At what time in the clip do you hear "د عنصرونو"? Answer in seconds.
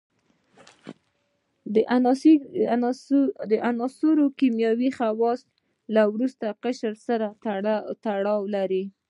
3.51-4.35